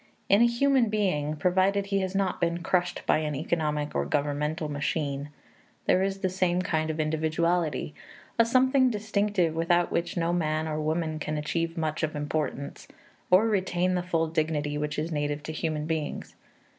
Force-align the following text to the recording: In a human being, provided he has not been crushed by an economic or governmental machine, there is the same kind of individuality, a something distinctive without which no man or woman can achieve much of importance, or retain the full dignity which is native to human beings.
In 0.29 0.41
a 0.41 0.47
human 0.47 0.89
being, 0.89 1.35
provided 1.35 1.85
he 1.85 1.99
has 1.99 2.15
not 2.15 2.41
been 2.41 2.63
crushed 2.63 3.03
by 3.05 3.19
an 3.19 3.35
economic 3.35 3.93
or 3.93 4.03
governmental 4.03 4.67
machine, 4.67 5.29
there 5.85 6.01
is 6.01 6.21
the 6.21 6.27
same 6.27 6.63
kind 6.63 6.89
of 6.89 6.99
individuality, 6.99 7.93
a 8.39 8.43
something 8.43 8.89
distinctive 8.89 9.53
without 9.53 9.91
which 9.91 10.17
no 10.17 10.33
man 10.33 10.67
or 10.67 10.81
woman 10.81 11.19
can 11.19 11.37
achieve 11.37 11.77
much 11.77 12.01
of 12.01 12.15
importance, 12.15 12.87
or 13.29 13.47
retain 13.47 13.93
the 13.93 14.01
full 14.01 14.25
dignity 14.25 14.75
which 14.75 14.97
is 14.97 15.11
native 15.11 15.43
to 15.43 15.51
human 15.51 15.85
beings. 15.85 16.33